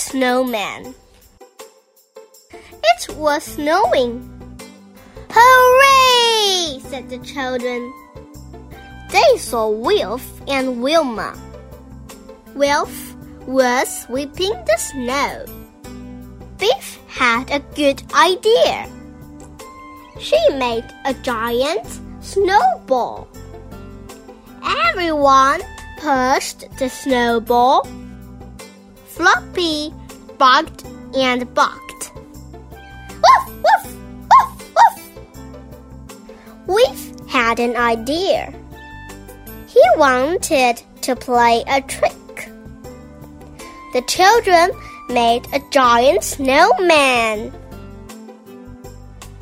[0.00, 0.94] snowman.
[2.52, 4.24] It was snowing.
[5.30, 6.80] Hooray!
[6.80, 7.92] said the children.
[9.10, 11.36] They saw Wilf and Wilma.
[12.54, 13.14] Wilf
[13.46, 15.44] was sweeping the snow.
[16.58, 18.88] Biff had a good idea.
[20.18, 21.86] She made a giant
[22.20, 23.28] snowball.
[24.88, 25.60] Everyone
[25.98, 27.86] pushed the snowball.
[29.20, 29.92] Floppy
[30.38, 32.10] barked and barked.
[33.22, 33.94] Woof, woof,
[34.30, 34.98] woof, woof.
[36.66, 38.50] Wilf had an idea.
[39.68, 42.48] He wanted to play a trick.
[43.92, 44.70] The children
[45.10, 47.52] made a giant snowman.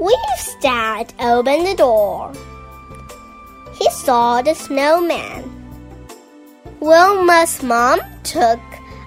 [0.00, 2.32] Wilf's dad opened the door.
[3.78, 5.44] He saw the snowman.
[6.80, 8.58] Wilma's mom took